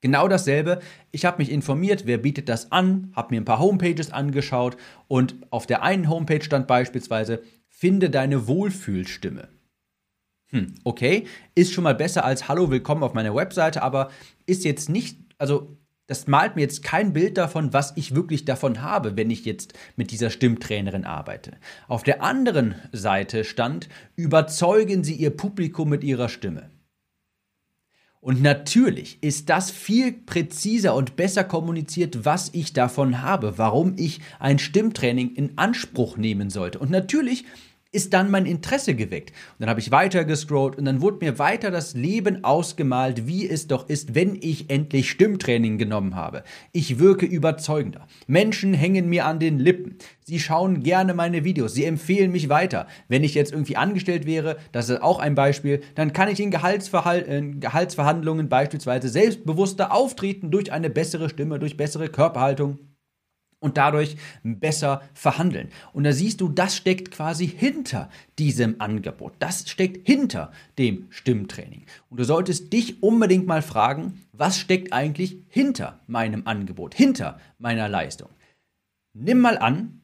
Genau 0.00 0.26
dasselbe. 0.26 0.80
Ich 1.12 1.24
habe 1.24 1.38
mich 1.38 1.52
informiert, 1.52 2.04
wer 2.04 2.18
bietet 2.18 2.48
das 2.48 2.72
an, 2.72 3.12
habe 3.14 3.32
mir 3.32 3.40
ein 3.40 3.44
paar 3.44 3.60
Homepages 3.60 4.10
angeschaut 4.10 4.76
und 5.06 5.36
auf 5.50 5.68
der 5.68 5.84
einen 5.84 6.10
Homepage 6.10 6.42
stand 6.42 6.66
beispielsweise, 6.66 7.44
finde 7.68 8.10
deine 8.10 8.48
Wohlfühlstimme. 8.48 9.50
Hm, 10.50 10.74
okay, 10.82 11.28
ist 11.54 11.72
schon 11.72 11.84
mal 11.84 11.94
besser 11.94 12.24
als 12.24 12.48
Hallo, 12.48 12.70
willkommen 12.70 13.04
auf 13.04 13.14
meiner 13.14 13.36
Webseite, 13.36 13.82
aber 13.82 14.10
ist 14.46 14.64
jetzt 14.64 14.88
nicht, 14.88 15.25
also 15.38 15.76
das 16.06 16.28
malt 16.28 16.54
mir 16.54 16.62
jetzt 16.62 16.84
kein 16.84 17.12
Bild 17.12 17.36
davon, 17.36 17.72
was 17.72 17.92
ich 17.96 18.14
wirklich 18.14 18.44
davon 18.44 18.82
habe, 18.82 19.16
wenn 19.16 19.30
ich 19.30 19.44
jetzt 19.44 19.74
mit 19.96 20.12
dieser 20.12 20.30
Stimmtrainerin 20.30 21.04
arbeite. 21.04 21.56
Auf 21.88 22.04
der 22.04 22.22
anderen 22.22 22.76
Seite 22.92 23.42
stand, 23.42 23.88
überzeugen 24.14 25.02
Sie 25.02 25.14
Ihr 25.14 25.30
Publikum 25.30 25.88
mit 25.88 26.04
Ihrer 26.04 26.28
Stimme. 26.28 26.70
Und 28.20 28.42
natürlich 28.42 29.22
ist 29.22 29.48
das 29.50 29.70
viel 29.70 30.12
präziser 30.12 30.94
und 30.94 31.16
besser 31.16 31.44
kommuniziert, 31.44 32.24
was 32.24 32.50
ich 32.54 32.72
davon 32.72 33.22
habe, 33.22 33.58
warum 33.58 33.94
ich 33.98 34.20
ein 34.38 34.58
Stimmtraining 34.58 35.34
in 35.34 35.58
Anspruch 35.58 36.16
nehmen 36.16 36.50
sollte. 36.50 36.78
Und 36.78 36.90
natürlich 36.90 37.44
ist 37.96 38.12
dann 38.12 38.30
mein 38.30 38.44
Interesse 38.44 38.94
geweckt. 38.94 39.30
Und 39.30 39.60
dann 39.60 39.70
habe 39.70 39.80
ich 39.80 39.90
weiter 39.90 40.26
gescrollt 40.26 40.76
und 40.76 40.84
dann 40.84 41.00
wurde 41.00 41.24
mir 41.24 41.38
weiter 41.38 41.70
das 41.70 41.94
Leben 41.94 42.44
ausgemalt, 42.44 43.26
wie 43.26 43.48
es 43.48 43.68
doch 43.68 43.88
ist, 43.88 44.14
wenn 44.14 44.36
ich 44.38 44.68
endlich 44.68 45.10
Stimmtraining 45.10 45.78
genommen 45.78 46.14
habe. 46.14 46.44
Ich 46.72 46.98
wirke 46.98 47.24
überzeugender. 47.24 48.06
Menschen 48.26 48.74
hängen 48.74 49.08
mir 49.08 49.24
an 49.24 49.40
den 49.40 49.58
Lippen. 49.58 49.96
Sie 50.24 50.38
schauen 50.38 50.82
gerne 50.82 51.14
meine 51.14 51.42
Videos. 51.42 51.72
Sie 51.72 51.84
empfehlen 51.84 52.32
mich 52.32 52.50
weiter. 52.50 52.86
Wenn 53.08 53.24
ich 53.24 53.34
jetzt 53.34 53.52
irgendwie 53.52 53.78
angestellt 53.78 54.26
wäre, 54.26 54.58
das 54.72 54.90
ist 54.90 55.00
auch 55.00 55.18
ein 55.18 55.34
Beispiel, 55.34 55.80
dann 55.94 56.12
kann 56.12 56.28
ich 56.28 56.38
in 56.38 56.50
Gehaltsverhal 56.50 57.24
äh, 57.26 57.42
Gehaltsverhandlungen 57.58 58.50
beispielsweise 58.50 59.08
selbstbewusster 59.08 59.90
auftreten 59.90 60.50
durch 60.50 60.70
eine 60.70 60.90
bessere 60.90 61.30
Stimme, 61.30 61.58
durch 61.58 61.78
bessere 61.78 62.08
Körperhaltung 62.08 62.78
und 63.66 63.76
dadurch 63.76 64.16
besser 64.44 65.02
verhandeln. 65.12 65.68
Und 65.92 66.04
da 66.04 66.12
siehst 66.12 66.40
du, 66.40 66.48
das 66.48 66.76
steckt 66.76 67.10
quasi 67.10 67.46
hinter 67.46 68.08
diesem 68.38 68.80
Angebot. 68.80 69.34
Das 69.40 69.68
steckt 69.68 70.06
hinter 70.06 70.52
dem 70.78 71.08
Stimmtraining. 71.10 71.84
Und 72.08 72.20
du 72.20 72.24
solltest 72.24 72.72
dich 72.72 73.02
unbedingt 73.02 73.46
mal 73.46 73.62
fragen, 73.62 74.22
was 74.32 74.58
steckt 74.58 74.92
eigentlich 74.92 75.36
hinter 75.48 76.00
meinem 76.06 76.46
Angebot, 76.46 76.94
hinter 76.94 77.40
meiner 77.58 77.88
Leistung. 77.88 78.30
Nimm 79.12 79.40
mal 79.40 79.58
an, 79.58 80.00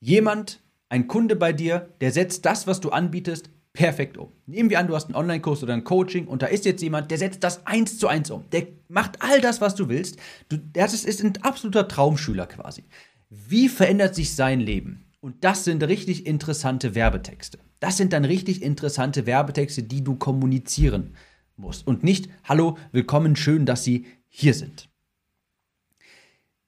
jemand, 0.00 0.60
ein 0.88 1.06
Kunde 1.06 1.36
bei 1.36 1.52
dir, 1.52 1.90
der 2.00 2.10
setzt 2.10 2.44
das, 2.44 2.66
was 2.66 2.80
du 2.80 2.90
anbietest, 2.90 3.50
perfekt 3.72 4.18
um. 4.18 4.32
Nehmen 4.46 4.70
wir 4.70 4.78
an, 4.78 4.86
du 4.86 4.94
hast 4.94 5.06
einen 5.06 5.14
Online-Kurs 5.14 5.62
oder 5.62 5.74
ein 5.74 5.84
Coaching 5.84 6.26
und 6.26 6.42
da 6.42 6.46
ist 6.46 6.64
jetzt 6.64 6.82
jemand, 6.82 7.10
der 7.10 7.18
setzt 7.18 7.44
das 7.44 7.66
eins 7.66 7.98
zu 7.98 8.08
eins 8.08 8.30
um. 8.30 8.44
Der 8.50 8.66
macht 8.88 9.22
all 9.22 9.40
das, 9.40 9.60
was 9.60 9.74
du 9.74 9.88
willst. 9.88 10.18
Du, 10.48 10.58
das 10.58 11.04
ist 11.04 11.22
ein 11.22 11.32
absoluter 11.42 11.88
Traumschüler 11.88 12.46
quasi. 12.46 12.84
Wie 13.30 13.68
verändert 13.68 14.14
sich 14.14 14.34
sein 14.34 14.60
Leben? 14.60 15.06
Und 15.20 15.44
das 15.44 15.64
sind 15.64 15.82
richtig 15.84 16.26
interessante 16.26 16.94
Werbetexte. 16.94 17.58
Das 17.78 17.96
sind 17.96 18.12
dann 18.12 18.24
richtig 18.24 18.62
interessante 18.62 19.26
Werbetexte, 19.26 19.82
die 19.82 20.02
du 20.02 20.16
kommunizieren 20.16 21.14
musst. 21.56 21.86
Und 21.86 22.02
nicht, 22.02 22.28
hallo, 22.44 22.76
willkommen, 22.92 23.36
schön, 23.36 23.66
dass 23.66 23.84
Sie 23.84 24.06
hier 24.28 24.54
sind. 24.54 24.89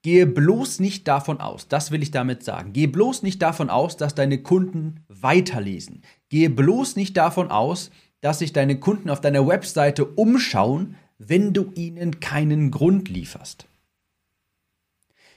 Gehe 0.02 0.26
bloß 0.26 0.80
nicht 0.80 1.06
davon 1.06 1.40
aus, 1.40 1.68
das 1.68 1.92
will 1.92 2.02
ich 2.02 2.10
damit 2.10 2.42
sagen, 2.42 2.72
gehe 2.72 2.88
bloß 2.88 3.22
nicht 3.22 3.40
davon 3.40 3.70
aus, 3.70 3.96
dass 3.96 4.16
deine 4.16 4.42
Kunden 4.42 5.04
weiterlesen. 5.08 6.02
Gehe 6.28 6.50
bloß 6.50 6.96
nicht 6.96 7.16
davon 7.16 7.52
aus, 7.52 7.92
dass 8.20 8.40
sich 8.40 8.52
deine 8.52 8.80
Kunden 8.80 9.10
auf 9.10 9.20
deiner 9.20 9.46
Webseite 9.46 10.04
umschauen, 10.04 10.96
wenn 11.18 11.52
du 11.52 11.70
ihnen 11.76 12.18
keinen 12.18 12.72
Grund 12.72 13.08
lieferst. 13.08 13.66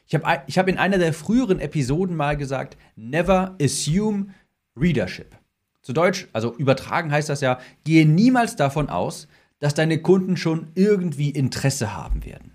Ich 0.07 0.15
habe 0.15 0.43
ich 0.48 0.57
hab 0.57 0.67
in 0.67 0.77
einer 0.77 0.98
der 0.98 1.13
früheren 1.13 1.60
Episoden 1.60 2.15
mal 2.15 2.36
gesagt, 2.36 2.77
never 2.95 3.55
assume 3.62 4.27
readership. 4.75 5.36
Zu 5.84 5.93
Deutsch, 5.93 6.27
also 6.34 6.55
übertragen 6.55 7.12
heißt 7.12 7.29
das 7.29 7.41
ja, 7.41 7.60
gehe 7.84 8.07
niemals 8.07 8.55
davon 8.55 8.89
aus, 8.89 9.27
dass 9.60 9.75
deine 9.75 10.01
Kunden 10.01 10.38
schon 10.38 10.67
irgendwie 10.74 11.29
Interesse 11.29 11.95
haben 11.95 12.25
werden. 12.25 12.54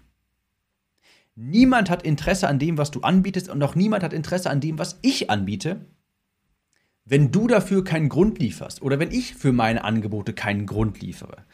Niemand 1.35 1.91
hat 1.91 2.03
Interesse 2.03 2.49
an 2.49 2.59
dem, 2.59 2.77
was 2.79 2.91
du 2.91 3.01
anbietest 3.01 3.49
und 3.49 3.63
auch 3.63 3.75
niemand 3.75 4.03
hat 4.03 4.13
Interesse 4.13 4.51
an 4.51 4.61
dem, 4.61 4.79
was 4.79 4.99
ich 5.03 5.31
anbiete, 5.31 5.87
wenn 7.05 7.33
du 7.33 7.47
dafür 7.47 7.83
keinen 7.85 8.09
Grund 8.09 8.39
lieferst 8.39 8.83
oder 8.83 8.99
wenn 8.99 9.11
ich 9.11 9.35
für 9.35 9.53
meine 9.53 9.85
Angebote 9.85 10.33
keinen 10.33 10.67
Grund 10.67 11.01
liefere. 11.01 11.45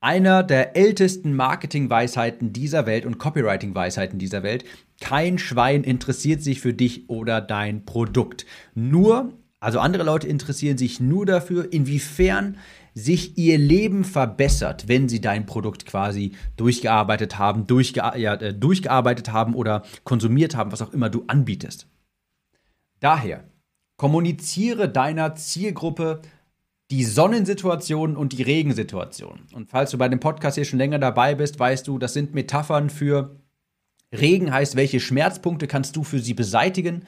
Einer 0.00 0.44
der 0.44 0.76
ältesten 0.76 1.34
Marketing-Weisheiten 1.34 2.52
dieser 2.52 2.86
Welt 2.86 3.04
und 3.04 3.18
Copywriting-Weisheiten 3.18 4.20
dieser 4.20 4.44
Welt. 4.44 4.64
Kein 5.00 5.38
Schwein 5.38 5.82
interessiert 5.82 6.40
sich 6.40 6.60
für 6.60 6.72
dich 6.72 7.10
oder 7.10 7.40
dein 7.40 7.84
Produkt. 7.84 8.46
Nur, 8.74 9.32
also 9.58 9.80
andere 9.80 10.04
Leute 10.04 10.28
interessieren 10.28 10.78
sich 10.78 11.00
nur 11.00 11.26
dafür, 11.26 11.72
inwiefern 11.72 12.58
sich 12.98 13.38
ihr 13.38 13.58
Leben 13.58 14.04
verbessert, 14.04 14.88
wenn 14.88 15.08
sie 15.08 15.20
dein 15.20 15.46
Produkt 15.46 15.86
quasi 15.86 16.32
durchgearbeitet 16.56 17.38
haben, 17.38 17.66
durchge 17.66 18.00
ja, 18.16 18.34
äh, 18.34 18.52
durchgearbeitet 18.52 19.32
haben 19.32 19.54
oder 19.54 19.82
konsumiert 20.04 20.56
haben, 20.56 20.72
was 20.72 20.82
auch 20.82 20.92
immer 20.92 21.08
du 21.08 21.24
anbietest. 21.28 21.86
Daher 23.00 23.44
kommuniziere 23.96 24.88
deiner 24.88 25.34
Zielgruppe 25.36 26.22
die 26.90 27.04
Sonnensituation 27.04 28.16
und 28.16 28.32
die 28.32 28.42
Regensituation. 28.42 29.40
Und 29.52 29.68
falls 29.68 29.90
du 29.90 29.98
bei 29.98 30.08
dem 30.08 30.20
Podcast 30.20 30.56
hier 30.56 30.64
schon 30.64 30.78
länger 30.78 30.98
dabei 30.98 31.34
bist, 31.34 31.58
weißt 31.58 31.86
du, 31.86 31.98
das 31.98 32.14
sind 32.14 32.34
Metaphern 32.34 32.90
für 32.90 33.38
Regen 34.12 34.52
heißt, 34.52 34.76
welche 34.76 35.00
Schmerzpunkte 35.00 35.66
kannst 35.66 35.96
du 35.96 36.02
für 36.02 36.18
sie 36.18 36.34
beseitigen? 36.34 37.04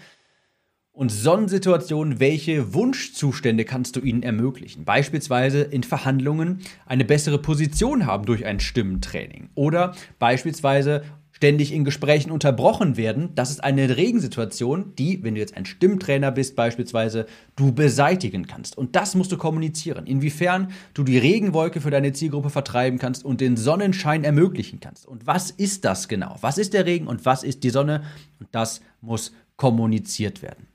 Und 1.00 1.08
Sonnensituationen, 1.08 2.20
welche 2.20 2.74
Wunschzustände 2.74 3.64
kannst 3.64 3.96
du 3.96 4.00
ihnen 4.00 4.22
ermöglichen? 4.22 4.84
Beispielsweise 4.84 5.62
in 5.62 5.82
Verhandlungen 5.82 6.58
eine 6.84 7.06
bessere 7.06 7.38
Position 7.38 8.04
haben 8.04 8.26
durch 8.26 8.44
ein 8.44 8.60
Stimmentraining. 8.60 9.48
Oder 9.54 9.94
beispielsweise 10.18 11.04
ständig 11.32 11.72
in 11.72 11.86
Gesprächen 11.86 12.30
unterbrochen 12.30 12.98
werden. 12.98 13.30
Das 13.34 13.48
ist 13.50 13.64
eine 13.64 13.96
Regensituation, 13.96 14.94
die, 14.96 15.24
wenn 15.24 15.36
du 15.36 15.40
jetzt 15.40 15.56
ein 15.56 15.64
Stimmtrainer 15.64 16.32
bist 16.32 16.54
beispielsweise, 16.54 17.24
du 17.56 17.72
beseitigen 17.72 18.46
kannst. 18.46 18.76
Und 18.76 18.94
das 18.94 19.14
musst 19.14 19.32
du 19.32 19.38
kommunizieren. 19.38 20.04
Inwiefern 20.04 20.70
du 20.92 21.02
die 21.02 21.16
Regenwolke 21.16 21.80
für 21.80 21.90
deine 21.90 22.12
Zielgruppe 22.12 22.50
vertreiben 22.50 22.98
kannst 22.98 23.24
und 23.24 23.40
den 23.40 23.56
Sonnenschein 23.56 24.22
ermöglichen 24.22 24.80
kannst. 24.80 25.08
Und 25.08 25.26
was 25.26 25.50
ist 25.50 25.86
das 25.86 26.08
genau? 26.08 26.36
Was 26.42 26.58
ist 26.58 26.74
der 26.74 26.84
Regen 26.84 27.06
und 27.06 27.24
was 27.24 27.42
ist 27.42 27.64
die 27.64 27.70
Sonne? 27.70 28.02
Und 28.38 28.50
das 28.52 28.82
muss 29.00 29.32
kommuniziert 29.56 30.42
werden. 30.42 30.69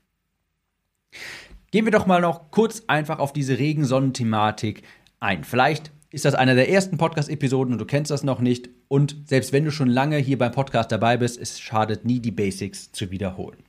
Gehen 1.70 1.84
wir 1.84 1.92
doch 1.92 2.06
mal 2.06 2.20
noch 2.20 2.50
kurz 2.50 2.84
einfach 2.86 3.18
auf 3.18 3.32
diese 3.32 3.58
Regensonnenthematik 3.58 4.82
ein. 5.20 5.44
Vielleicht 5.44 5.90
ist 6.10 6.24
das 6.24 6.34
einer 6.34 6.54
der 6.54 6.70
ersten 6.70 6.96
Podcast-Episoden 6.96 7.74
und 7.74 7.78
du 7.78 7.84
kennst 7.84 8.10
das 8.10 8.22
noch 8.22 8.40
nicht. 8.40 8.70
Und 8.88 9.16
selbst 9.26 9.52
wenn 9.52 9.64
du 9.64 9.70
schon 9.70 9.88
lange 9.88 10.16
hier 10.16 10.38
beim 10.38 10.52
Podcast 10.52 10.92
dabei 10.92 11.16
bist, 11.16 11.38
es 11.38 11.60
schadet 11.60 12.04
nie, 12.04 12.20
die 12.20 12.30
Basics 12.30 12.92
zu 12.92 13.10
wiederholen. 13.10 13.64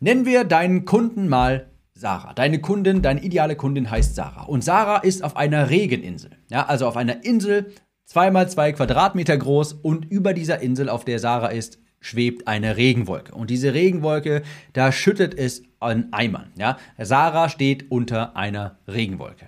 Nennen 0.00 0.26
wir 0.26 0.44
deinen 0.44 0.84
Kunden 0.84 1.28
mal 1.28 1.70
Sarah. 1.94 2.34
Deine 2.34 2.60
Kundin, 2.60 3.00
deine 3.00 3.22
ideale 3.22 3.56
Kundin 3.56 3.90
heißt 3.90 4.14
Sarah. 4.14 4.42
Und 4.42 4.62
Sarah 4.62 4.98
ist 4.98 5.24
auf 5.24 5.36
einer 5.36 5.70
Regeninsel. 5.70 6.32
Ja, 6.50 6.66
also 6.66 6.86
auf 6.86 6.96
einer 6.96 7.24
Insel, 7.24 7.72
zweimal 8.04 8.50
zwei 8.50 8.72
Quadratmeter 8.72 9.36
groß 9.36 9.72
und 9.72 10.04
über 10.04 10.34
dieser 10.34 10.60
Insel, 10.60 10.90
auf 10.90 11.06
der 11.06 11.18
Sarah 11.18 11.48
ist, 11.48 11.78
schwebt 12.00 12.46
eine 12.46 12.76
Regenwolke. 12.76 13.34
Und 13.34 13.50
diese 13.50 13.74
Regenwolke, 13.74 14.42
da 14.72 14.92
schüttet 14.92 15.34
es 15.34 15.62
an 15.80 16.08
Eimern. 16.12 16.52
Ja? 16.56 16.78
Sarah 16.98 17.48
steht 17.48 17.90
unter 17.90 18.36
einer 18.36 18.78
Regenwolke. 18.86 19.46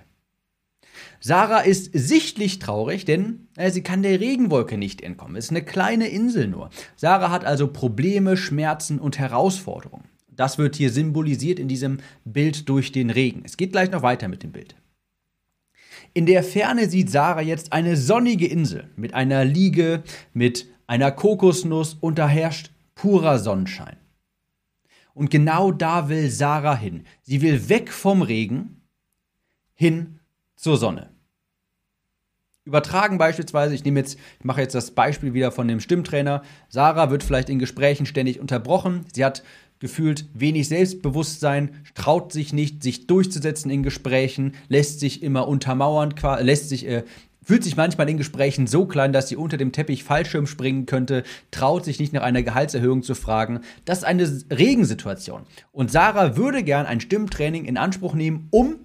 Sarah 1.21 1.59
ist 1.59 1.91
sichtlich 1.93 2.59
traurig, 2.59 3.05
denn 3.05 3.47
äh, 3.57 3.71
sie 3.71 3.83
kann 3.83 4.03
der 4.03 4.19
Regenwolke 4.19 4.77
nicht 4.77 5.01
entkommen. 5.01 5.35
Es 5.35 5.45
ist 5.45 5.51
eine 5.51 5.63
kleine 5.63 6.07
Insel 6.07 6.47
nur. 6.47 6.69
Sarah 6.95 7.31
hat 7.31 7.45
also 7.45 7.67
Probleme, 7.67 8.37
Schmerzen 8.37 8.99
und 8.99 9.19
Herausforderungen. 9.19 10.05
Das 10.29 10.57
wird 10.57 10.77
hier 10.77 10.91
symbolisiert 10.91 11.59
in 11.59 11.67
diesem 11.67 11.97
Bild 12.23 12.69
durch 12.69 12.93
den 12.93 13.09
Regen. 13.09 13.41
Es 13.43 13.57
geht 13.57 13.73
gleich 13.73 13.91
noch 13.91 14.03
weiter 14.03 14.29
mit 14.29 14.43
dem 14.43 14.53
Bild. 14.53 14.75
In 16.13 16.25
der 16.25 16.43
Ferne 16.43 16.89
sieht 16.89 17.11
Sarah 17.11 17.41
jetzt 17.41 17.73
eine 17.73 17.97
sonnige 17.97 18.47
Insel 18.47 18.89
mit 18.95 19.13
einer 19.13 19.43
Liege, 19.43 20.03
mit 20.33 20.67
einer 20.89 21.11
Kokosnuss 21.11 21.93
und 21.93 22.17
da 22.17 22.27
herrscht 22.27 22.71
purer 22.95 23.37
Sonnenschein. 23.37 23.97
Und 25.13 25.29
genau 25.29 25.71
da 25.71 26.09
will 26.09 26.31
Sarah 26.31 26.75
hin. 26.75 27.05
Sie 27.21 27.43
will 27.43 27.69
weg 27.69 27.91
vom 27.91 28.23
Regen 28.23 28.81
hin 29.75 30.19
zur 30.55 30.77
Sonne. 30.77 31.11
Übertragen 32.65 33.19
beispielsweise, 33.19 33.75
ich 33.75 33.85
nehme 33.85 33.99
jetzt, 33.99 34.17
ich 34.39 34.45
mache 34.45 34.61
jetzt 34.61 34.73
das 34.73 34.91
Beispiel 34.91 35.35
wieder 35.35 35.51
von 35.51 35.67
dem 35.67 35.79
Stimmtrainer. 35.79 36.41
Sarah 36.69 37.11
wird 37.11 37.23
vielleicht 37.23 37.49
in 37.49 37.59
Gesprächen 37.59 38.07
ständig 38.07 38.39
unterbrochen. 38.39 39.05
Sie 39.13 39.23
hat 39.23 39.43
gefühlt 39.77 40.25
wenig 40.33 40.67
Selbstbewusstsein, 40.69 41.83
traut 41.93 42.33
sich 42.33 42.51
nicht, 42.51 42.81
sich 42.81 43.05
durchzusetzen 43.05 43.69
in 43.69 43.83
Gesprächen, 43.83 44.53
lässt 44.67 44.99
sich 44.99 45.21
immer 45.21 45.47
untermauern, 45.47 46.15
lässt 46.39 46.69
sich 46.69 46.87
äh, 46.87 47.03
fühlt 47.49 47.63
sich 47.63 47.75
manchmal 47.75 48.07
in 48.07 48.17
Gesprächen 48.17 48.67
so 48.67 48.85
klein, 48.85 49.11
dass 49.11 49.27
sie 49.27 49.35
unter 49.35 49.57
dem 49.57 49.71
Teppich 49.71 50.03
Fallschirm 50.03 50.45
springen 50.45 50.85
könnte, 50.85 51.23
traut 51.49 51.83
sich 51.83 51.97
nicht 51.99 52.13
nach 52.13 52.21
einer 52.21 52.43
Gehaltserhöhung 52.43 53.01
zu 53.01 53.15
fragen. 53.15 53.61
Das 53.85 53.97
ist 53.97 54.03
eine 54.03 54.29
Regensituation. 54.51 55.47
Und 55.71 55.89
Sarah 55.89 56.37
würde 56.37 56.61
gern 56.61 56.85
ein 56.85 57.01
Stimmtraining 57.01 57.65
in 57.65 57.77
Anspruch 57.77 58.13
nehmen, 58.13 58.49
um 58.51 58.75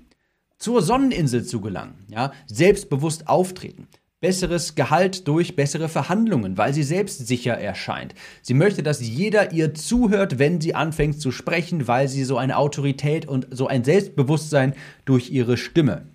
zur 0.56 0.80
Sonneninsel 0.80 1.44
zu 1.44 1.60
gelangen. 1.60 2.06
Ja? 2.08 2.32
Selbstbewusst 2.46 3.28
auftreten. 3.28 3.86
Besseres 4.22 4.74
Gehalt 4.74 5.28
durch 5.28 5.56
bessere 5.56 5.90
Verhandlungen, 5.90 6.56
weil 6.56 6.72
sie 6.72 6.84
selbstsicher 6.84 7.58
erscheint. 7.58 8.14
Sie 8.40 8.54
möchte, 8.54 8.82
dass 8.82 9.06
jeder 9.06 9.52
ihr 9.52 9.74
zuhört, 9.74 10.38
wenn 10.38 10.62
sie 10.62 10.74
anfängt 10.74 11.20
zu 11.20 11.32
sprechen, 11.32 11.86
weil 11.86 12.08
sie 12.08 12.24
so 12.24 12.38
eine 12.38 12.56
Autorität 12.56 13.28
und 13.28 13.46
so 13.50 13.66
ein 13.66 13.84
Selbstbewusstsein 13.84 14.72
durch 15.04 15.30
ihre 15.30 15.58
Stimme 15.58 16.06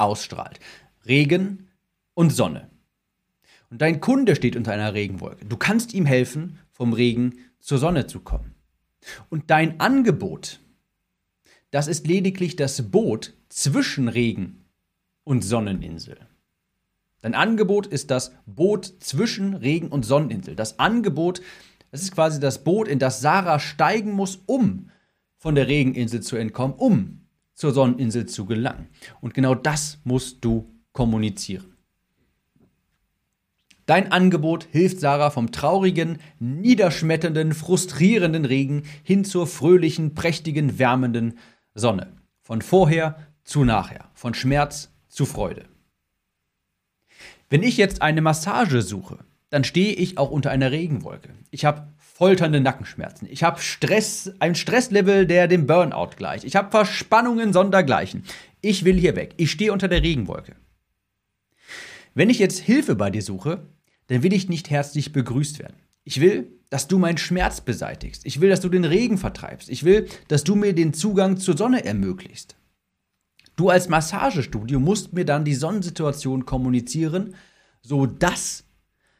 ausstrahlt. 0.00 0.58
Regen 1.10 1.68
und 2.14 2.30
Sonne. 2.30 2.70
Und 3.68 3.82
dein 3.82 4.00
Kunde 4.00 4.34
steht 4.34 4.56
unter 4.56 4.72
einer 4.72 4.94
Regenwolke. 4.94 5.44
Du 5.44 5.58
kannst 5.58 5.92
ihm 5.92 6.06
helfen, 6.06 6.58
vom 6.72 6.94
Regen 6.94 7.34
zur 7.60 7.76
Sonne 7.76 8.06
zu 8.06 8.20
kommen. 8.20 8.54
Und 9.28 9.50
dein 9.50 9.78
Angebot 9.78 10.60
das 11.70 11.86
ist 11.86 12.06
lediglich 12.06 12.56
das 12.56 12.90
Boot 12.90 13.34
zwischen 13.48 14.08
Regen 14.08 14.64
und 15.24 15.42
Sonneninsel. 15.42 16.18
Dein 17.22 17.34
Angebot 17.34 17.86
ist 17.86 18.10
das 18.10 18.32
Boot 18.46 18.94
zwischen 19.00 19.54
Regen 19.54 19.88
und 19.88 20.04
Sonneninsel. 20.04 20.56
Das 20.56 20.78
Angebot, 20.78 21.42
das 21.90 22.02
ist 22.02 22.12
quasi 22.12 22.40
das 22.40 22.64
Boot, 22.64 22.88
in 22.88 22.98
das 22.98 23.20
Sarah 23.20 23.60
steigen 23.60 24.12
muss, 24.12 24.40
um 24.46 24.90
von 25.36 25.54
der 25.54 25.68
Regeninsel 25.68 26.22
zu 26.22 26.36
entkommen, 26.36 26.74
um 26.76 27.20
zur 27.54 27.72
Sonneninsel 27.72 28.26
zu 28.26 28.46
gelangen. 28.46 28.88
Und 29.20 29.34
genau 29.34 29.54
das 29.54 29.98
musst 30.02 30.44
du 30.44 30.69
kommunizieren. 30.92 31.76
Dein 33.86 34.12
Angebot 34.12 34.68
hilft 34.70 35.00
Sarah 35.00 35.30
vom 35.30 35.50
traurigen, 35.50 36.18
niederschmetternden, 36.38 37.52
frustrierenden 37.54 38.44
Regen 38.44 38.84
hin 39.02 39.24
zur 39.24 39.48
fröhlichen, 39.48 40.14
prächtigen, 40.14 40.78
wärmenden 40.78 41.38
Sonne. 41.74 42.12
Von 42.40 42.62
vorher 42.62 43.26
zu 43.42 43.64
nachher, 43.64 44.08
von 44.14 44.34
Schmerz 44.34 44.92
zu 45.08 45.26
Freude. 45.26 45.64
Wenn 47.48 47.64
ich 47.64 47.76
jetzt 47.76 48.00
eine 48.00 48.20
Massage 48.20 48.82
suche, 48.82 49.18
dann 49.48 49.64
stehe 49.64 49.92
ich 49.92 50.18
auch 50.18 50.30
unter 50.30 50.52
einer 50.52 50.70
Regenwolke. 50.70 51.30
Ich 51.50 51.64
habe 51.64 51.88
folternde 51.98 52.60
Nackenschmerzen. 52.60 53.26
Ich 53.28 53.42
habe 53.42 53.60
Stress, 53.60 54.32
ein 54.38 54.54
Stresslevel, 54.54 55.26
der 55.26 55.48
dem 55.48 55.66
Burnout 55.66 56.10
gleicht. 56.16 56.44
Ich 56.44 56.54
habe 56.54 56.70
Verspannungen 56.70 57.52
sondergleichen. 57.52 58.24
Ich 58.60 58.84
will 58.84 58.96
hier 58.96 59.16
weg. 59.16 59.34
Ich 59.36 59.50
stehe 59.50 59.72
unter 59.72 59.88
der 59.88 60.02
Regenwolke. 60.02 60.54
Wenn 62.14 62.30
ich 62.30 62.38
jetzt 62.38 62.58
Hilfe 62.58 62.96
bei 62.96 63.10
dir 63.10 63.22
suche, 63.22 63.66
dann 64.08 64.22
will 64.22 64.32
ich 64.32 64.48
nicht 64.48 64.70
herzlich 64.70 65.12
begrüßt 65.12 65.58
werden. 65.58 65.76
Ich 66.04 66.20
will, 66.20 66.52
dass 66.70 66.88
du 66.88 66.98
meinen 66.98 67.18
Schmerz 67.18 67.60
beseitigst. 67.60 68.26
Ich 68.26 68.40
will, 68.40 68.48
dass 68.48 68.60
du 68.60 68.68
den 68.68 68.84
Regen 68.84 69.18
vertreibst. 69.18 69.68
Ich 69.68 69.84
will, 69.84 70.08
dass 70.28 70.44
du 70.44 70.56
mir 70.56 70.72
den 70.72 70.92
Zugang 70.92 71.36
zur 71.36 71.56
Sonne 71.56 71.84
ermöglicht. 71.84 72.56
Du 73.56 73.68
als 73.68 73.88
Massagestudio 73.88 74.80
musst 74.80 75.12
mir 75.12 75.24
dann 75.24 75.44
die 75.44 75.54
Sonnensituation 75.54 76.46
kommunizieren, 76.46 77.34
sodass 77.82 78.64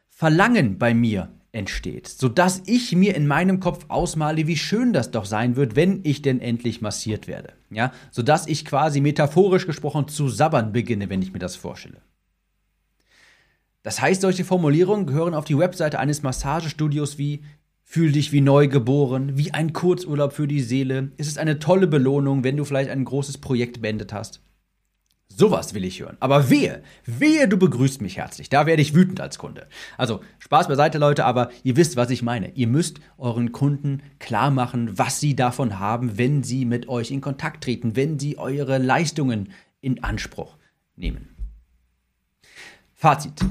Verlangen 0.09 0.77
bei 0.77 0.93
mir 0.93 1.31
entsteht, 1.51 2.07
sodass 2.07 2.63
ich 2.65 2.95
mir 2.95 3.15
in 3.15 3.27
meinem 3.27 3.59
Kopf 3.59 3.85
ausmale, 3.89 4.47
wie 4.47 4.57
schön 4.57 4.93
das 4.93 5.11
doch 5.11 5.25
sein 5.25 5.55
wird, 5.55 5.75
wenn 5.75 6.01
ich 6.03 6.21
denn 6.21 6.39
endlich 6.39 6.81
massiert 6.81 7.27
werde. 7.27 7.53
Ja, 7.69 7.91
sodass 8.09 8.47
ich 8.47 8.65
quasi 8.65 9.01
metaphorisch 9.01 9.65
gesprochen 9.65 10.07
zu 10.07 10.29
sabbern 10.29 10.71
beginne, 10.71 11.09
wenn 11.09 11.21
ich 11.21 11.33
mir 11.33 11.39
das 11.39 11.55
vorstelle. 11.55 12.01
Das 13.83 14.01
heißt, 14.01 14.21
solche 14.21 14.45
Formulierungen 14.45 15.07
gehören 15.07 15.33
auf 15.33 15.45
die 15.45 15.57
Webseite 15.57 15.99
eines 15.99 16.23
Massagestudios 16.23 17.17
wie 17.17 17.41
Fühl 17.83 18.13
dich 18.13 18.31
wie 18.31 18.39
neu 18.39 18.69
geboren, 18.69 19.37
wie 19.37 19.53
ein 19.53 19.73
Kurzurlaub 19.73 20.31
für 20.31 20.47
die 20.47 20.61
Seele. 20.61 21.11
Es 21.17 21.27
ist 21.27 21.37
eine 21.37 21.59
tolle 21.59 21.87
Belohnung, 21.87 22.45
wenn 22.45 22.55
du 22.55 22.63
vielleicht 22.63 22.89
ein 22.89 23.03
großes 23.03 23.39
Projekt 23.39 23.81
beendet 23.81 24.13
hast. 24.13 24.39
Sowas 25.27 25.73
will 25.73 25.83
ich 25.83 25.99
hören. 25.99 26.15
Aber 26.21 26.49
wehe, 26.49 26.83
wehe, 27.05 27.49
du 27.49 27.57
begrüßt 27.57 28.01
mich 28.01 28.15
herzlich. 28.15 28.47
Da 28.47 28.65
werde 28.65 28.81
ich 28.81 28.95
wütend 28.95 29.19
als 29.19 29.37
Kunde. 29.37 29.67
Also, 29.97 30.21
Spaß 30.39 30.69
beiseite, 30.69 30.99
Leute, 30.99 31.25
aber 31.25 31.49
ihr 31.63 31.75
wisst, 31.75 31.97
was 31.97 32.11
ich 32.11 32.21
meine. 32.21 32.51
Ihr 32.53 32.67
müsst 32.67 33.01
euren 33.17 33.51
Kunden 33.51 34.03
klar 34.19 34.51
machen, 34.51 34.97
was 34.97 35.19
sie 35.19 35.35
davon 35.35 35.77
haben, 35.77 36.17
wenn 36.17 36.43
sie 36.43 36.63
mit 36.63 36.87
euch 36.87 37.11
in 37.11 37.19
Kontakt 37.19 37.65
treten, 37.65 37.97
wenn 37.97 38.19
sie 38.19 38.37
eure 38.37 38.77
Leistungen 38.77 39.51
in 39.81 40.01
Anspruch 40.01 40.55
nehmen. 40.95 41.27
Fazit. 42.93 43.43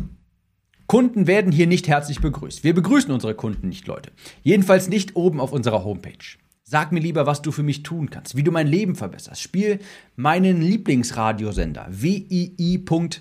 Kunden 0.91 1.29
werden 1.29 1.53
hier 1.53 1.69
nicht 1.69 1.87
herzlich 1.87 2.21
begrüßt. 2.21 2.65
Wir 2.65 2.75
begrüßen 2.75 3.13
unsere 3.13 3.37
Kunden 3.37 3.69
nicht, 3.69 3.87
Leute. 3.87 4.11
Jedenfalls 4.43 4.89
nicht 4.89 5.15
oben 5.15 5.39
auf 5.39 5.53
unserer 5.53 5.85
Homepage. 5.85 6.37
Sag 6.65 6.91
mir 6.91 6.99
lieber, 6.99 7.27
was 7.27 7.43
du 7.43 7.53
für 7.53 7.63
mich 7.63 7.85
tun 7.85 8.11
kannst, 8.11 8.35
wie 8.35 8.43
du 8.43 8.51
mein 8.51 8.67
Leben 8.67 8.97
verbesserst. 8.97 9.41
Spiel 9.41 9.79
meinen 10.17 10.61
Lieblingsradiosender 10.61 11.87
wii.fm. 11.91 13.21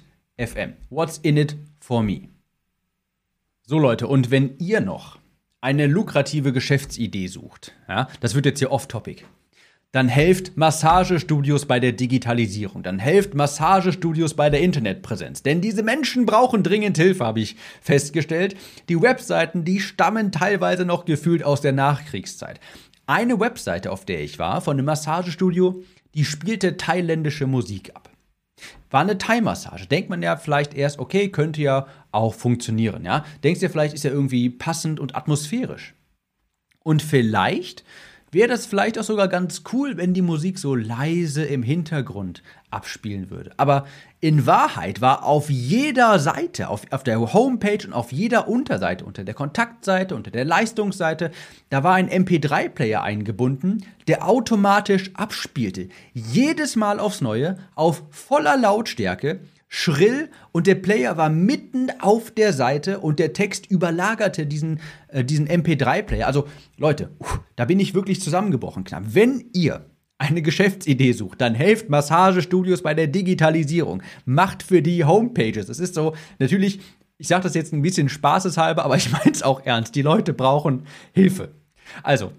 What's 0.89 1.19
in 1.19 1.37
it 1.37 1.57
for 1.79 2.01
me? 2.01 2.29
So 3.61 3.77
Leute, 3.77 4.07
und 4.07 4.31
wenn 4.31 4.57
ihr 4.57 4.81
noch 4.81 5.19
eine 5.61 5.85
lukrative 5.85 6.51
Geschäftsidee 6.51 7.27
sucht, 7.27 7.75
ja, 7.87 8.07
das 8.19 8.33
wird 8.33 8.47
jetzt 8.47 8.57
hier 8.57 8.71
off-topic 8.71 9.25
dann 9.91 10.07
helft 10.07 10.55
Massagestudios 10.55 11.65
bei 11.65 11.79
der 11.79 11.93
Digitalisierung, 11.93 12.83
dann 12.83 12.99
helft 12.99 13.33
Massagestudios 13.33 14.35
bei 14.35 14.51
der 14.51 14.61
Internetpräsenz. 14.61 15.41
Denn 15.41 15.61
diese 15.61 15.81
Menschen 15.81 16.27
brauchen 16.27 16.61
dringend 16.61 16.97
Hilfe, 16.97 17.25
habe 17.25 17.39
ich 17.39 17.55
festgestellt. 17.81 18.55
Die 18.87 19.01
Webseiten, 19.01 19.65
die 19.65 19.79
stammen 19.79 20.31
teilweise 20.31 20.85
noch 20.85 21.05
gefühlt 21.05 21.43
aus 21.43 21.61
der 21.61 21.71
Nachkriegszeit. 21.71 22.59
Eine 23.07 23.39
Webseite, 23.39 23.91
auf 23.91 24.05
der 24.05 24.21
ich 24.21 24.37
war, 24.37 24.61
von 24.61 24.77
einem 24.77 24.85
Massagestudio, 24.85 25.83
die 26.13 26.25
spielte 26.25 26.77
thailändische 26.77 27.47
Musik 27.47 27.95
ab. 27.95 28.09
War 28.91 29.01
eine 29.01 29.17
Thai-Massage. 29.17 29.87
Denkt 29.87 30.11
man 30.11 30.21
ja 30.21 30.37
vielleicht 30.37 30.75
erst, 30.75 30.99
okay, 30.99 31.29
könnte 31.29 31.61
ja 31.61 31.87
auch 32.11 32.35
funktionieren, 32.35 33.05
ja. 33.05 33.25
Denkst 33.43 33.61
du 33.61 33.69
vielleicht 33.69 33.95
ist 33.95 34.03
ja 34.03 34.11
irgendwie 34.11 34.49
passend 34.49 34.99
und 34.99 35.15
atmosphärisch. 35.15 35.95
Und 36.83 37.01
vielleicht 37.01 37.83
wäre 38.31 38.47
das 38.47 38.65
vielleicht 38.65 38.99
auch 38.99 39.03
sogar 39.03 39.27
ganz 39.27 39.63
cool, 39.73 39.97
wenn 39.97 40.13
die 40.13 40.21
Musik 40.21 40.59
so 40.59 40.75
leise 40.75 41.43
im 41.43 41.63
Hintergrund 41.63 42.43
abspielen 42.71 43.29
würde. 43.29 43.51
Aber 43.57 43.85
in 44.19 44.45
Wahrheit 44.45 45.01
war 45.01 45.23
auf 45.23 45.49
jeder 45.49 46.19
Seite, 46.19 46.69
auf, 46.69 46.83
auf 46.91 47.03
der 47.03 47.33
Homepage 47.33 47.85
und 47.85 47.93
auf 47.93 48.11
jeder 48.11 48.47
Unterseite, 48.47 49.05
unter 49.05 49.23
der 49.23 49.33
Kontaktseite, 49.33 50.15
unter 50.15 50.31
der 50.31 50.45
Leistungsseite, 50.45 51.31
da 51.69 51.83
war 51.83 51.95
ein 51.95 52.09
MP3-Player 52.09 53.01
eingebunden, 53.01 53.85
der 54.07 54.27
automatisch 54.27 55.11
abspielte. 55.15 55.89
Jedes 56.13 56.75
Mal 56.75 56.99
aufs 56.99 57.21
Neue, 57.21 57.57
auf 57.75 58.03
voller 58.11 58.57
Lautstärke 58.57 59.39
schrill 59.69 60.29
und 60.51 60.67
der 60.67 60.75
Player 60.75 61.15
war 61.15 61.29
mitten 61.29 61.89
auf 61.99 62.31
der 62.31 62.53
Seite 62.53 62.99
und 62.99 63.19
der 63.19 63.33
Text 63.33 63.67
überlagerte 63.67 64.47
diesen, 64.47 64.81
äh, 65.07 65.23
diesen 65.23 65.47
MP3-Player. 65.47 66.25
Also 66.27 66.47
Leute, 66.77 67.11
uff, 67.19 67.39
da 67.55 67.65
bin 67.65 67.79
ich 67.79 67.93
wirklich 67.93 68.19
zusammengebrochen 68.19 68.83
knapp. 68.83 69.03
Wenn 69.13 69.45
ihr 69.53 69.85
eine 70.17 70.41
Geschäftsidee 70.41 71.13
sucht, 71.13 71.39
dann 71.39 71.53
helft 71.53 71.89
Massagestudios 71.89 72.81
bei 72.81 72.93
der 72.93 73.07
Digitalisierung. 73.07 74.01
Macht 74.25 74.63
für 74.63 74.81
die 74.81 75.05
Homepages. 75.05 75.69
Es 75.69 75.79
ist 75.79 75.93
so, 75.93 76.15
natürlich, 76.39 76.81
ich 77.17 77.27
sage 77.27 77.43
das 77.43 77.53
jetzt 77.53 77.71
ein 77.71 77.83
bisschen 77.83 78.09
spaßeshalber, 78.09 78.83
aber 78.83 78.97
ich 78.97 79.11
meine 79.13 79.31
es 79.31 79.43
auch 79.43 79.65
ernst. 79.65 79.93
Die 79.95 80.01
Leute 80.01 80.33
brauchen 80.33 80.87
Hilfe. 81.13 81.51
Also, 82.01 82.33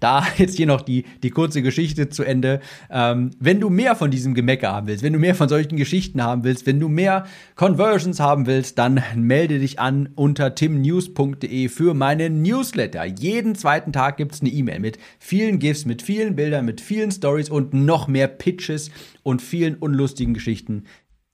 da 0.00 0.26
jetzt 0.36 0.56
hier 0.56 0.66
noch 0.66 0.80
die, 0.80 1.04
die 1.22 1.30
kurze 1.30 1.62
Geschichte 1.62 2.08
zu 2.08 2.22
Ende. 2.22 2.60
Ähm, 2.90 3.30
wenn 3.38 3.60
du 3.60 3.70
mehr 3.70 3.96
von 3.96 4.10
diesem 4.10 4.34
Gemecker 4.34 4.72
haben 4.72 4.86
willst, 4.86 5.02
wenn 5.02 5.12
du 5.12 5.18
mehr 5.18 5.34
von 5.34 5.48
solchen 5.48 5.76
Geschichten 5.76 6.22
haben 6.22 6.44
willst, 6.44 6.66
wenn 6.66 6.80
du 6.80 6.88
mehr 6.88 7.26
Conversions 7.54 8.20
haben 8.20 8.46
willst, 8.46 8.78
dann 8.78 9.02
melde 9.14 9.58
dich 9.58 9.78
an 9.78 10.08
unter 10.14 10.54
timnews.de 10.54 11.68
für 11.68 11.94
meinen 11.94 12.42
Newsletter. 12.42 13.04
Jeden 13.04 13.54
zweiten 13.54 13.92
Tag 13.92 14.16
gibt 14.16 14.34
es 14.34 14.40
eine 14.40 14.50
E-Mail 14.50 14.80
mit 14.80 14.98
vielen 15.18 15.58
GIFs, 15.58 15.84
mit 15.84 16.02
vielen 16.02 16.36
Bildern, 16.36 16.64
mit 16.64 16.80
vielen 16.80 17.10
Stories 17.10 17.50
und 17.50 17.74
noch 17.74 18.08
mehr 18.08 18.28
Pitches 18.28 18.90
und 19.22 19.42
vielen 19.42 19.76
unlustigen 19.76 20.34
Geschichten 20.34 20.84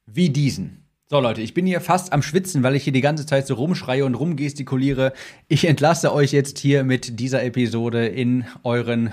wie 0.06 0.30
diesen. 0.30 0.81
So 1.12 1.20
Leute, 1.20 1.42
ich 1.42 1.52
bin 1.52 1.66
hier 1.66 1.82
fast 1.82 2.10
am 2.14 2.22
Schwitzen, 2.22 2.62
weil 2.62 2.74
ich 2.74 2.84
hier 2.84 2.92
die 2.94 3.02
ganze 3.02 3.26
Zeit 3.26 3.46
so 3.46 3.52
rumschreie 3.52 4.06
und 4.06 4.14
rumgestikuliere. 4.14 5.12
Ich 5.46 5.66
entlasse 5.66 6.10
euch 6.10 6.32
jetzt 6.32 6.56
hier 6.58 6.84
mit 6.84 7.20
dieser 7.20 7.44
Episode 7.44 8.06
in 8.06 8.46
euren, 8.62 9.12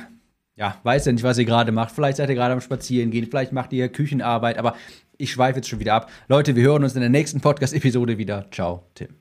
ja, 0.56 0.78
weiß 0.84 1.08
ja 1.08 1.12
nicht, 1.12 1.24
was 1.24 1.38
ihr 1.38 1.44
gerade 1.44 1.74
macht. 1.74 1.94
Vielleicht 1.94 2.16
seid 2.16 2.30
ihr 2.30 2.36
gerade 2.36 2.54
am 2.54 2.62
Spazieren 2.62 3.12
gehen, 3.12 3.28
vielleicht 3.30 3.52
macht 3.52 3.74
ihr 3.74 3.90
Küchenarbeit, 3.90 4.58
aber 4.58 4.78
ich 5.18 5.34
schweife 5.34 5.58
jetzt 5.58 5.68
schon 5.68 5.82
wieder 5.82 5.94
ab. 5.94 6.10
Leute, 6.30 6.56
wir 6.56 6.64
hören 6.64 6.86
uns 6.86 6.96
in 6.96 7.02
der 7.02 7.10
nächsten 7.10 7.42
Podcast-Episode 7.42 8.18
wieder. 8.18 8.46
Ciao, 8.50 8.86
Tim. 8.96 9.19